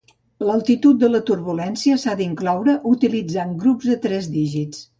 L'altitud 0.45 0.99
de 1.03 1.09
la 1.15 1.21
turbulència 1.27 1.97
s'ha 2.05 2.15
d'incloure 2.23 2.77
utilitzant 2.93 3.55
grups 3.65 3.89
de 3.93 3.99
tres 4.07 4.31
dígits. 4.39 4.85